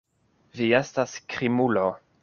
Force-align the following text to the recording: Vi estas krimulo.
Vi 0.61 0.69
estas 0.79 1.15
krimulo. 1.35 1.89